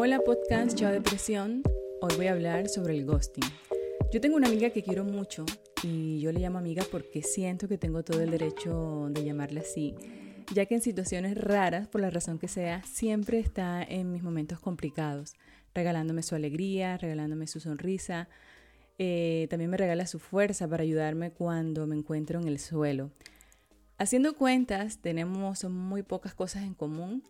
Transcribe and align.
Hola 0.00 0.20
podcast 0.20 0.78
Chao 0.78 0.92
Depresión. 0.92 1.64
Hoy 2.00 2.14
voy 2.14 2.28
a 2.28 2.32
hablar 2.32 2.68
sobre 2.68 2.96
el 2.96 3.04
ghosting. 3.04 3.42
Yo 4.12 4.20
tengo 4.20 4.36
una 4.36 4.46
amiga 4.46 4.70
que 4.70 4.84
quiero 4.84 5.02
mucho 5.02 5.44
y 5.82 6.20
yo 6.20 6.30
le 6.30 6.38
llamo 6.38 6.58
amiga 6.58 6.84
porque 6.88 7.20
siento 7.24 7.66
que 7.66 7.78
tengo 7.78 8.04
todo 8.04 8.20
el 8.20 8.30
derecho 8.30 9.08
de 9.10 9.24
llamarla 9.24 9.62
así, 9.62 9.96
ya 10.54 10.66
que 10.66 10.76
en 10.76 10.82
situaciones 10.82 11.36
raras, 11.36 11.88
por 11.88 12.00
la 12.00 12.10
razón 12.10 12.38
que 12.38 12.46
sea, 12.46 12.84
siempre 12.84 13.40
está 13.40 13.82
en 13.82 14.12
mis 14.12 14.22
momentos 14.22 14.60
complicados, 14.60 15.34
regalándome 15.74 16.22
su 16.22 16.36
alegría, 16.36 16.96
regalándome 16.96 17.48
su 17.48 17.58
sonrisa. 17.58 18.28
Eh, 18.98 19.48
también 19.50 19.68
me 19.68 19.78
regala 19.78 20.06
su 20.06 20.20
fuerza 20.20 20.68
para 20.68 20.84
ayudarme 20.84 21.32
cuando 21.32 21.88
me 21.88 21.96
encuentro 21.96 22.40
en 22.40 22.46
el 22.46 22.60
suelo. 22.60 23.10
Haciendo 23.98 24.36
cuentas, 24.36 24.98
tenemos 24.98 25.64
muy 25.64 26.04
pocas 26.04 26.34
cosas 26.34 26.62
en 26.62 26.74
común, 26.74 27.24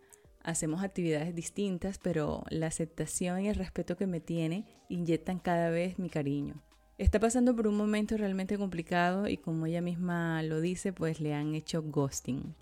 hacemos 0.49 0.83
actividades 0.83 1.35
distintas, 1.35 1.97
pero 1.97 2.43
la 2.49 2.67
aceptación 2.67 3.41
y 3.41 3.49
el 3.49 3.55
respeto 3.55 3.95
que 3.95 4.07
me 4.07 4.19
tiene 4.19 4.65
inyectan 4.89 5.39
cada 5.39 5.69
vez 5.69 5.99
mi 5.99 6.09
cariño. 6.09 6.61
Está 6.97 7.19
pasando 7.19 7.55
por 7.55 7.67
un 7.67 7.77
momento 7.77 8.17
realmente 8.17 8.57
complicado 8.57 9.27
y 9.27 9.37
como 9.37 9.65
ella 9.65 9.81
misma 9.81 10.43
lo 10.43 10.59
dice, 10.59 10.91
pues 10.91 11.21
le 11.21 11.33
han 11.33 11.55
hecho 11.55 11.81
ghosting. 11.81 12.55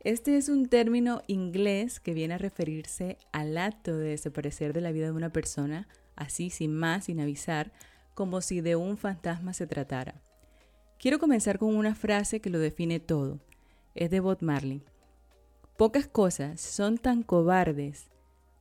Este 0.00 0.36
es 0.36 0.48
un 0.48 0.66
término 0.66 1.22
inglés 1.26 2.00
que 2.00 2.14
viene 2.14 2.34
a 2.34 2.38
referirse 2.38 3.18
al 3.32 3.58
acto 3.58 3.96
de 3.96 4.10
desaparecer 4.10 4.72
de 4.72 4.80
la 4.80 4.90
vida 4.90 5.06
de 5.06 5.12
una 5.12 5.32
persona, 5.32 5.86
así 6.16 6.50
sin 6.50 6.74
más, 6.74 7.04
sin 7.04 7.20
avisar, 7.20 7.72
como 8.14 8.40
si 8.40 8.60
de 8.60 8.74
un 8.74 8.96
fantasma 8.96 9.52
se 9.52 9.66
tratara. 9.66 10.20
Quiero 10.98 11.20
comenzar 11.20 11.58
con 11.58 11.76
una 11.76 11.94
frase 11.94 12.40
que 12.40 12.50
lo 12.50 12.58
define 12.58 12.98
todo. 12.98 13.38
Es 13.94 14.10
de 14.10 14.18
Bob 14.18 14.38
Marley. 14.40 14.82
Pocas 15.78 16.08
cosas 16.08 16.60
son 16.60 16.98
tan 16.98 17.22
cobardes 17.22 18.10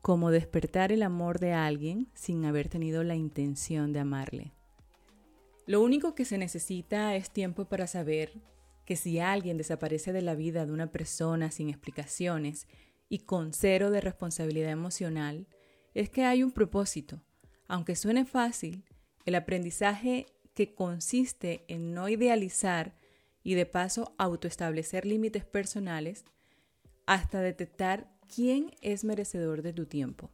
como 0.04 0.30
despertar 0.30 0.92
el 0.92 1.02
amor 1.02 1.40
de 1.40 1.52
alguien 1.52 2.12
sin 2.14 2.46
haber 2.46 2.70
tenido 2.70 3.04
la 3.04 3.16
intención 3.16 3.92
de 3.92 4.02
amarle. 4.02 4.54
Lo 5.66 5.82
único 5.82 6.14
que 6.14 6.26
se 6.26 6.38
necesita 6.38 7.16
es 7.16 7.32
tiempo 7.32 7.66
para 7.66 7.88
saber 7.88 8.34
que 8.86 8.96
si 8.96 9.18
alguien 9.18 9.58
desaparece 9.58 10.14
de 10.14 10.22
la 10.22 10.36
vida 10.36 10.68
de 10.68 10.72
una 10.72 10.92
persona 10.92 11.50
sin 11.50 11.70
explicaciones 11.70 12.68
y 13.10 13.18
con 13.18 13.52
cero 13.52 13.90
de 13.90 14.00
responsabilidad 14.00 14.70
emocional, 14.70 15.48
es 15.96 16.12
que 16.12 16.24
hay 16.24 16.44
un 16.44 16.52
propósito. 16.52 17.24
Aunque 17.68 17.96
suene 17.96 18.26
fácil, 18.26 18.84
el 19.26 19.34
aprendizaje 19.34 20.28
que 20.54 20.76
consiste 20.76 21.66
en 21.68 21.96
no 21.96 22.10
idealizar 22.10 22.94
y 23.44 23.56
de 23.56 23.66
paso 23.66 24.14
autoestablecer 24.20 25.08
límites 25.08 25.46
personales 25.46 26.24
hasta 27.08 27.42
detectar 27.42 28.08
quién 28.34 28.72
es 28.82 29.04
merecedor 29.04 29.64
de 29.64 29.74
tu 29.74 29.88
tiempo. 29.88 30.30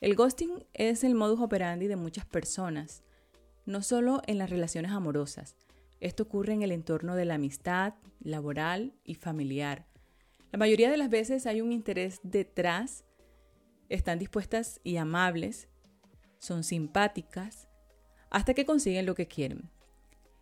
El 0.00 0.14
ghosting 0.14 0.64
es 0.72 1.04
el 1.04 1.14
modus 1.14 1.40
operandi 1.40 1.88
de 1.88 1.96
muchas 1.96 2.24
personas, 2.24 3.02
no 3.66 3.82
solo 3.82 4.22
en 4.26 4.38
las 4.38 4.48
relaciones 4.48 4.92
amorosas. 4.92 5.56
Esto 6.00 6.22
ocurre 6.22 6.52
en 6.52 6.62
el 6.62 6.72
entorno 6.72 7.16
de 7.16 7.24
la 7.24 7.34
amistad, 7.34 7.94
laboral 8.20 8.94
y 9.04 9.14
familiar. 9.14 9.86
La 10.52 10.58
mayoría 10.58 10.90
de 10.90 10.96
las 10.96 11.10
veces 11.10 11.46
hay 11.46 11.60
un 11.60 11.72
interés 11.72 12.20
detrás, 12.22 13.04
están 13.88 14.18
dispuestas 14.18 14.80
y 14.84 14.98
amables, 14.98 15.68
son 16.38 16.62
simpáticas, 16.62 17.68
hasta 18.30 18.54
que 18.54 18.64
consiguen 18.64 19.06
lo 19.06 19.14
que 19.14 19.26
quieren. 19.26 19.70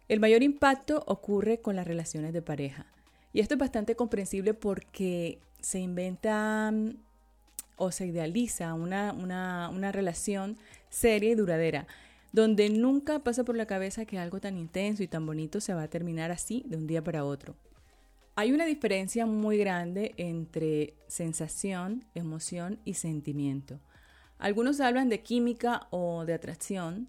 El 0.09 0.21
mayor 0.21 0.43
impacto 0.43 1.03
ocurre 1.07 1.63
con 1.63 1.77
las 1.77 1.87
relaciones 1.87 2.35
de 2.35 2.43
pareja. 2.43 2.87
Y 3.33 3.41
esto 3.41 3.55
es 3.55 3.61
bastante 3.61 3.97
comprensible 3.97 4.53
porque 4.53 5.41
se 5.65 5.81
inventa 5.81 6.73
o 7.77 7.91
se 7.91 8.07
idealiza 8.07 8.75
una, 8.75 9.13
una, 9.15 9.93
relación 9.93 10.59
seria 10.91 11.31
y 11.31 11.35
duradera, 11.35 11.87
donde 12.33 12.69
nunca 12.69 13.21
pasa 13.21 13.45
por 13.45 13.57
la 13.57 13.65
cabeza 13.67 14.05
que 14.05 14.19
algo 14.19 14.41
tan 14.41 14.59
intenso 14.59 15.03
y 15.03 15.09
tan 15.09 15.25
bonito 15.25 15.63
se 15.63 15.73
va 15.73 15.85
a 15.85 15.89
terminar 15.89 16.31
así 16.31 16.65
de 16.67 16.77
un 16.77 16.87
día 16.87 17.03
para 17.03 17.25
otro. 17.25 17.57
Hay 18.37 18.53
una 18.53 18.67
diferencia 18.67 19.25
muy 19.25 19.57
grande 19.57 20.13
entre 20.19 20.93
sensación, 21.07 22.05
emoción 22.15 22.79
y 22.85 22.95
sentimiento. 22.95 23.81
Algunos 24.39 24.81
hablan 24.81 25.09
de 25.09 25.23
química 25.23 25.87
o 25.91 26.27
de 26.27 26.35
atracción, 26.35 27.09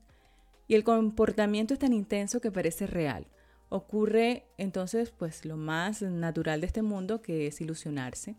y 0.67 0.75
el 0.75 0.83
comportamiento 0.83 1.73
es 1.73 1.79
tan 1.79 1.93
intenso 1.93 2.39
que 2.39 2.51
parece 2.51 2.87
real. 2.87 3.27
Ocurre 3.69 4.45
entonces 4.57 5.11
pues 5.11 5.45
lo 5.45 5.57
más 5.57 6.01
natural 6.01 6.61
de 6.61 6.67
este 6.67 6.81
mundo 6.81 7.21
que 7.21 7.47
es 7.47 7.61
ilusionarse. 7.61 8.35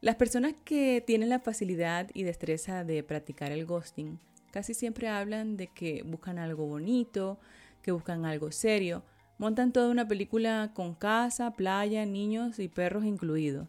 Las 0.00 0.16
personas 0.16 0.54
que 0.64 1.02
tienen 1.06 1.28
la 1.28 1.40
facilidad 1.40 2.10
y 2.14 2.22
destreza 2.24 2.84
de 2.84 3.02
practicar 3.02 3.52
el 3.52 3.66
ghosting 3.66 4.18
casi 4.50 4.74
siempre 4.74 5.08
hablan 5.08 5.56
de 5.56 5.68
que 5.68 6.02
buscan 6.02 6.38
algo 6.38 6.66
bonito, 6.66 7.38
que 7.82 7.92
buscan 7.92 8.24
algo 8.24 8.52
serio, 8.52 9.02
montan 9.38 9.72
toda 9.72 9.90
una 9.90 10.06
película 10.06 10.72
con 10.74 10.94
casa, 10.94 11.52
playa, 11.52 12.04
niños 12.04 12.58
y 12.58 12.68
perros 12.68 13.04
incluidos. 13.04 13.68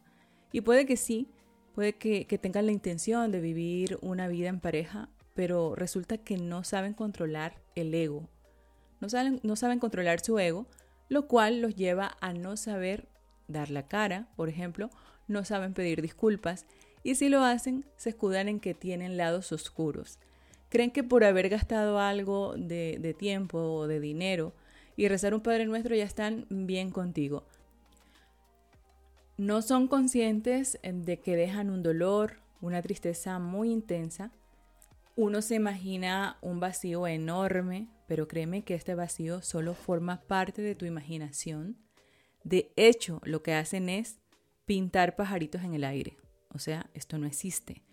Y 0.52 0.62
puede 0.62 0.86
que 0.86 0.98
sí, 0.98 1.30
puede 1.74 1.94
que, 1.94 2.26
que 2.28 2.38
tengan 2.38 2.66
la 2.66 2.72
intención 2.72 3.32
de 3.32 3.40
vivir 3.42 3.98
una 4.02 4.28
vida 4.28 4.50
en 4.50 4.60
pareja 4.60 5.10
pero 5.34 5.76
resulta 5.76 6.18
que 6.18 6.38
no 6.38 6.64
saben 6.64 6.94
controlar 6.94 7.62
el 7.76 7.94
ego. 7.94 8.30
No 9.04 9.10
saben, 9.10 9.42
no 9.44 9.58
saben 9.58 9.80
controlar 9.80 10.22
su 10.22 10.40
ego, 10.40 10.66
lo 11.10 11.28
cual 11.28 11.60
los 11.60 11.76
lleva 11.76 12.16
a 12.22 12.32
no 12.32 12.56
saber 12.56 13.10
dar 13.50 13.70
la 13.70 13.86
cara, 13.90 14.30
por 14.38 14.48
ejemplo, 14.48 14.90
no 15.28 15.44
saben 15.44 15.74
pedir 15.74 16.02
disculpas 16.02 16.66
y 17.04 17.16
si 17.16 17.28
lo 17.28 17.44
hacen 17.44 17.84
se 17.98 18.12
escudan 18.12 18.48
en 18.48 18.62
que 18.62 18.74
tienen 18.74 19.18
lados 19.18 19.52
oscuros. 19.52 20.20
Creen 20.70 20.90
que 20.90 21.04
por 21.04 21.26
haber 21.26 21.50
gastado 21.50 22.00
algo 22.00 22.54
de, 22.56 22.98
de 22.98 23.14
tiempo 23.14 23.58
o 23.60 23.88
de 23.88 24.00
dinero 24.00 24.54
y 24.96 25.10
rezar 25.10 25.34
un 25.34 25.42
Padre 25.42 25.66
Nuestro 25.66 25.94
ya 25.96 26.06
están 26.06 26.46
bien 26.50 26.90
contigo. 26.90 27.44
No 29.36 29.62
son 29.62 29.90
conscientes 29.90 30.80
de 30.82 31.20
que 31.20 31.36
dejan 31.36 31.70
un 31.72 31.84
dolor, 31.84 32.38
una 32.62 32.82
tristeza 32.82 33.38
muy 33.38 33.70
intensa 33.70 34.32
uno 35.16 35.42
se 35.42 35.56
imagina 35.56 36.38
un 36.42 36.60
vacío 36.60 37.08
enorme, 37.08 37.88
pero 38.08 38.28
créeme 38.28 38.64
que 38.64 38.74
este 38.74 38.96
vacío 38.96 39.42
solo 39.42 39.76
forma 39.76 40.22
parte 40.22 40.62
de 40.62 40.76
tu 40.76 40.86
imaginación. 40.86 41.78
De 42.44 42.74
hecho, 42.76 43.22
lo 43.24 43.44
que 43.44 43.54
hacen 43.54 43.90
es 43.90 44.20
pintar 44.66 45.16
pajaritos 45.16 45.64
en 45.64 45.74
el 45.74 45.84
aire. 45.84 46.18
O 46.50 46.60
sea, 46.60 46.90
esto 46.94 47.18
no 47.18 47.28
existe. 47.28 47.84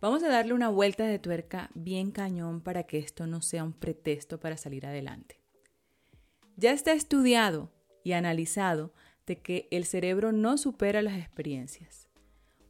Vamos 0.00 0.22
a 0.22 0.28
darle 0.28 0.54
una 0.54 0.70
vuelta 0.70 1.04
de 1.04 1.18
tuerca 1.18 1.70
bien 1.74 2.10
cañón 2.10 2.62
para 2.62 2.84
que 2.84 2.98
esto 2.98 3.26
no 3.26 3.42
sea 3.42 3.64
un 3.64 3.72
pretexto 3.72 4.40
para 4.40 4.56
salir 4.56 4.86
adelante. 4.86 5.40
Ya 6.56 6.72
está 6.72 6.92
estudiado 6.92 7.70
y 8.02 8.12
analizado 8.12 8.92
de 9.26 9.40
que 9.40 9.68
el 9.70 9.84
cerebro 9.84 10.32
no 10.32 10.56
supera 10.56 11.02
las 11.02 11.18
experiencias. 11.18 12.08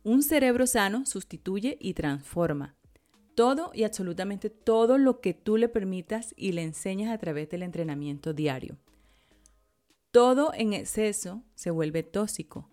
Un 0.02 0.22
cerebro 0.22 0.66
sano 0.66 1.06
sustituye 1.06 1.76
y 1.80 1.94
transforma, 1.94 2.76
todo 3.40 3.70
y 3.72 3.84
absolutamente 3.84 4.50
todo 4.50 4.98
lo 4.98 5.22
que 5.22 5.32
tú 5.32 5.56
le 5.56 5.70
permitas 5.70 6.34
y 6.36 6.52
le 6.52 6.62
enseñas 6.62 7.10
a 7.10 7.16
través 7.16 7.48
del 7.48 7.62
entrenamiento 7.62 8.34
diario. 8.34 8.76
Todo 10.10 10.52
en 10.52 10.74
exceso 10.74 11.42
se 11.54 11.70
vuelve 11.70 12.02
tóxico. 12.02 12.68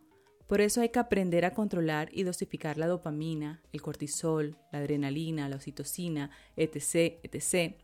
Por 0.46 0.60
eso 0.60 0.82
hay 0.82 0.90
que 0.90 1.00
aprender 1.00 1.46
a 1.46 1.54
controlar 1.54 2.10
y 2.12 2.24
dosificar 2.24 2.78
la 2.78 2.88
dopamina, 2.88 3.62
el 3.72 3.82
cortisol, 3.82 4.58
la 4.74 4.80
adrenalina, 4.80 5.48
la 5.48 5.56
oxitocina, 5.56 6.32
etc., 6.58 7.18
etc. 7.24 7.76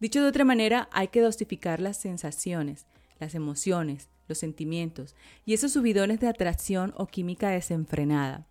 Dicho 0.00 0.20
de 0.20 0.28
otra 0.28 0.44
manera, 0.44 0.88
hay 0.90 1.06
que 1.06 1.20
dosificar 1.20 1.80
las 1.80 1.96
sensaciones, 1.96 2.88
las 3.20 3.36
emociones, 3.36 4.08
los 4.26 4.38
sentimientos 4.38 5.14
y 5.44 5.54
esos 5.54 5.70
subidones 5.70 6.18
de 6.18 6.26
atracción 6.26 6.92
o 6.96 7.06
química 7.06 7.50
desenfrenada. 7.50 8.48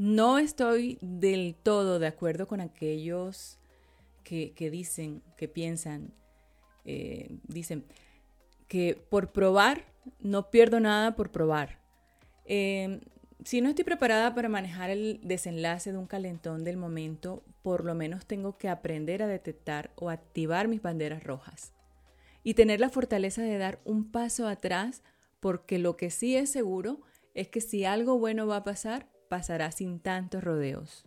No 0.00 0.38
estoy 0.38 0.96
del 1.02 1.54
todo 1.62 1.98
de 1.98 2.06
acuerdo 2.06 2.48
con 2.48 2.62
aquellos 2.62 3.58
que, 4.24 4.70
dicen, 4.72 5.22
que 5.36 5.46
piensan, 5.46 6.14
eh, 6.86 7.36
dicen 7.46 7.84
que 8.66 8.98
por 9.10 9.30
probar 9.30 9.84
no 10.18 10.50
pierdo 10.50 10.80
nada 10.80 11.16
por 11.16 11.30
probar. 11.30 11.80
Em, 12.46 13.00
si 13.44 13.60
no 13.60 13.68
estoy 13.68 13.84
preparada 13.84 14.34
para 14.34 14.48
manejar 14.48 14.88
el 14.88 15.20
desenlace 15.22 15.92
de 15.92 15.98
un 15.98 16.06
calentón 16.06 16.64
del 16.64 16.78
momento, 16.78 17.42
por 17.60 17.84
lo 17.84 17.94
menos 17.94 18.24
tengo 18.24 18.56
que 18.56 18.70
aprender 18.70 19.22
a 19.22 19.26
detectar 19.26 19.90
o 19.96 20.08
activar 20.08 20.66
mis 20.66 20.80
banderas 20.80 21.24
rojas 21.24 21.74
y 22.42 22.54
tener 22.54 22.80
la 22.80 22.88
fortaleza 22.88 23.42
de 23.42 23.58
dar 23.58 23.80
un 23.84 24.10
paso 24.10 24.48
atrás 24.48 25.02
porque 25.40 25.78
lo 25.78 25.98
que 25.98 26.08
sí 26.08 26.36
es 26.36 26.48
seguro 26.48 27.02
es 27.34 27.48
que 27.48 27.60
si 27.60 27.84
algo 27.84 28.18
bueno 28.18 28.46
va 28.46 28.56
a 28.56 28.64
pasar, 28.64 29.06
pasará 29.30 29.72
sin 29.72 30.00
tantos 30.00 30.44
rodeos. 30.44 31.06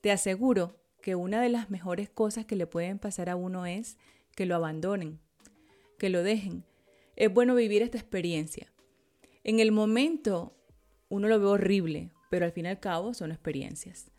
Te 0.00 0.10
aseguro 0.10 0.80
que 1.02 1.16
una 1.16 1.42
de 1.42 1.50
las 1.50 1.68
mejores 1.68 2.08
cosas 2.08 2.46
que 2.46 2.56
le 2.56 2.66
pueden 2.66 2.98
pasar 2.98 3.28
a 3.28 3.36
uno 3.36 3.66
es 3.66 3.98
que 4.34 4.46
lo 4.46 4.54
abandonen, 4.54 5.20
que 5.98 6.08
lo 6.08 6.22
dejen. 6.22 6.64
Es 7.16 7.30
bueno 7.30 7.54
vivir 7.54 7.82
esta 7.82 7.98
experiencia. 7.98 8.72
En 9.44 9.60
el 9.60 9.72
momento 9.72 10.56
uno 11.10 11.28
lo 11.28 11.38
ve 11.38 11.46
horrible 11.46 12.12
pero 12.30 12.44
al 12.44 12.52
fin 12.52 12.66
y 12.66 12.68
al 12.68 12.80
cabo 12.80 13.14
son 13.14 13.30
experiencias. 13.30 14.10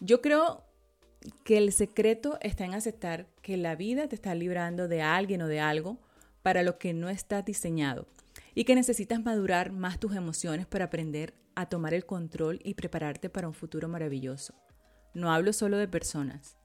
Yo 0.00 0.20
creo 0.20 0.64
que 1.44 1.58
el 1.58 1.72
secreto 1.72 2.38
está 2.40 2.64
en 2.64 2.74
aceptar 2.74 3.28
que 3.42 3.56
la 3.56 3.76
vida 3.76 4.08
te 4.08 4.14
está 4.14 4.34
librando 4.34 4.88
de 4.88 5.02
alguien 5.02 5.42
o 5.42 5.48
de 5.48 5.60
algo 5.60 5.98
para 6.42 6.62
lo 6.62 6.78
que 6.78 6.92
no 6.92 7.08
está 7.08 7.42
diseñado 7.42 8.06
y 8.56 8.64
que 8.64 8.74
necesitas 8.74 9.22
madurar 9.22 9.70
más 9.70 10.00
tus 10.00 10.16
emociones 10.16 10.66
para 10.66 10.86
aprender 10.86 11.34
a 11.54 11.66
tomar 11.66 11.92
el 11.92 12.06
control 12.06 12.58
y 12.64 12.72
prepararte 12.72 13.28
para 13.28 13.46
un 13.46 13.52
futuro 13.52 13.86
maravilloso. 13.86 14.54
No 15.12 15.30
hablo 15.30 15.52
solo 15.52 15.76
de 15.76 15.86
personas. 15.86 16.56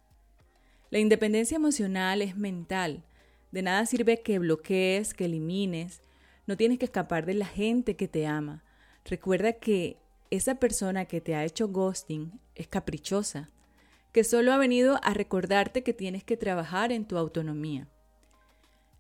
La 0.89 0.99
independencia 0.99 1.57
emocional 1.57 2.21
es 2.21 2.37
mental. 2.37 3.03
De 3.51 3.61
nada 3.61 3.85
sirve 3.85 4.21
que 4.21 4.39
bloquees, 4.39 5.13
que 5.13 5.25
elimines. 5.25 6.01
No 6.47 6.55
tienes 6.55 6.79
que 6.79 6.85
escapar 6.85 7.25
de 7.25 7.33
la 7.33 7.45
gente 7.45 7.97
que 7.97 8.07
te 8.07 8.25
ama. 8.25 8.63
Recuerda 9.03 9.51
que 9.51 9.97
esa 10.29 10.55
persona 10.55 11.03
que 11.05 11.19
te 11.19 11.35
ha 11.35 11.43
hecho 11.43 11.67
ghosting 11.67 12.39
es 12.55 12.69
caprichosa, 12.69 13.49
que 14.13 14.23
solo 14.23 14.53
ha 14.53 14.57
venido 14.57 14.97
a 15.03 15.13
recordarte 15.13 15.83
que 15.83 15.93
tienes 15.93 16.23
que 16.23 16.37
trabajar 16.37 16.93
en 16.93 17.03
tu 17.03 17.17
autonomía. 17.17 17.89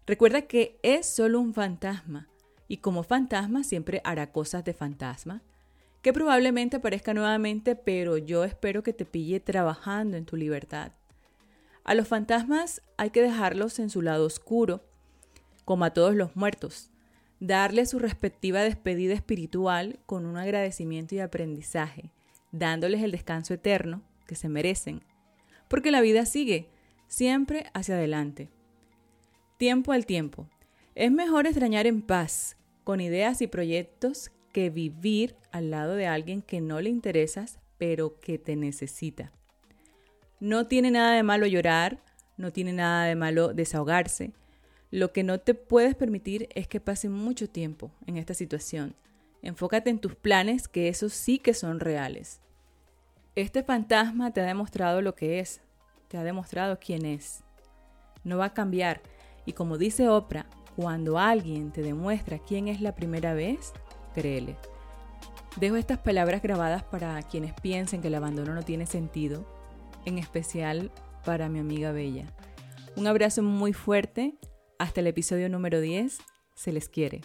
Recuerda 0.05 0.41
que 0.41 0.77
es 0.83 1.05
solo 1.05 1.39
un 1.39 1.53
fantasma 1.53 2.27
y 2.71 2.77
como 2.77 3.03
fantasma 3.03 3.65
siempre 3.65 3.99
hará 4.05 4.31
cosas 4.31 4.63
de 4.63 4.73
fantasma, 4.73 5.41
que 6.01 6.13
probablemente 6.13 6.77
aparezca 6.77 7.13
nuevamente, 7.13 7.75
pero 7.75 8.15
yo 8.15 8.45
espero 8.45 8.81
que 8.81 8.93
te 8.93 9.03
pille 9.03 9.41
trabajando 9.41 10.15
en 10.15 10.23
tu 10.23 10.37
libertad. 10.37 10.93
A 11.83 11.95
los 11.95 12.07
fantasmas 12.07 12.81
hay 12.95 13.09
que 13.09 13.21
dejarlos 13.21 13.77
en 13.79 13.89
su 13.89 14.01
lado 14.01 14.25
oscuro, 14.25 14.85
como 15.65 15.83
a 15.83 15.89
todos 15.89 16.15
los 16.15 16.37
muertos, 16.37 16.91
darle 17.41 17.85
su 17.85 17.99
respectiva 17.99 18.61
despedida 18.61 19.15
espiritual 19.15 19.99
con 20.05 20.25
un 20.25 20.37
agradecimiento 20.37 21.13
y 21.13 21.19
aprendizaje, 21.19 22.13
dándoles 22.53 23.03
el 23.03 23.11
descanso 23.11 23.53
eterno 23.53 24.01
que 24.27 24.35
se 24.35 24.47
merecen, 24.47 25.03
porque 25.67 25.91
la 25.91 25.99
vida 25.99 26.25
sigue, 26.25 26.69
siempre 27.09 27.65
hacia 27.73 27.95
adelante. 27.95 28.49
Tiempo 29.57 29.91
al 29.91 30.05
tiempo. 30.05 30.47
Es 30.95 31.11
mejor 31.11 31.47
extrañar 31.47 31.85
en 31.85 32.01
paz, 32.01 32.57
con 32.91 32.99
ideas 32.99 33.41
y 33.41 33.47
proyectos, 33.47 34.31
que 34.51 34.69
vivir 34.69 35.37
al 35.53 35.71
lado 35.71 35.95
de 35.95 36.07
alguien 36.07 36.41
que 36.41 36.59
no 36.59 36.81
le 36.81 36.89
interesas, 36.89 37.57
pero 37.77 38.19
que 38.19 38.37
te 38.37 38.57
necesita. 38.57 39.31
No 40.41 40.67
tiene 40.67 40.91
nada 40.91 41.13
de 41.13 41.23
malo 41.23 41.47
llorar, 41.47 42.03
no 42.35 42.51
tiene 42.51 42.73
nada 42.73 43.05
de 43.05 43.15
malo 43.15 43.53
desahogarse, 43.53 44.33
lo 44.89 45.13
que 45.13 45.23
no 45.23 45.39
te 45.39 45.53
puedes 45.53 45.95
permitir 45.95 46.49
es 46.53 46.67
que 46.67 46.81
pase 46.81 47.07
mucho 47.07 47.49
tiempo 47.49 47.91
en 48.07 48.17
esta 48.17 48.33
situación. 48.33 48.93
Enfócate 49.41 49.89
en 49.89 49.99
tus 49.99 50.15
planes, 50.15 50.67
que 50.67 50.89
esos 50.89 51.13
sí 51.13 51.39
que 51.39 51.53
son 51.53 51.79
reales. 51.79 52.41
Este 53.35 53.63
fantasma 53.63 54.33
te 54.33 54.41
ha 54.41 54.45
demostrado 54.45 55.01
lo 55.01 55.15
que 55.15 55.39
es, 55.39 55.61
te 56.09 56.17
ha 56.17 56.25
demostrado 56.25 56.77
quién 56.77 57.05
es. 57.05 57.41
No 58.25 58.39
va 58.39 58.47
a 58.47 58.53
cambiar. 58.53 58.99
Y 59.45 59.53
como 59.53 59.77
dice 59.77 60.09
Oprah, 60.09 60.45
cuando 60.81 61.19
alguien 61.19 61.71
te 61.71 61.83
demuestra 61.83 62.39
quién 62.39 62.67
es 62.67 62.81
la 62.81 62.95
primera 62.95 63.35
vez, 63.35 63.71
créele. 64.15 64.57
Dejo 65.57 65.75
estas 65.75 65.99
palabras 65.99 66.41
grabadas 66.41 66.83
para 66.83 67.21
quienes 67.21 67.53
piensen 67.53 68.01
que 68.01 68.07
el 68.07 68.15
abandono 68.15 68.55
no 68.55 68.63
tiene 68.63 68.87
sentido, 68.87 69.45
en 70.05 70.17
especial 70.17 70.91
para 71.23 71.49
mi 71.49 71.59
amiga 71.59 71.91
Bella. 71.91 72.25
Un 72.95 73.05
abrazo 73.05 73.43
muy 73.43 73.73
fuerte 73.73 74.33
hasta 74.79 75.01
el 75.01 75.07
episodio 75.07 75.49
número 75.49 75.81
10. 75.81 76.17
Se 76.55 76.71
les 76.71 76.89
quiere. 76.89 77.21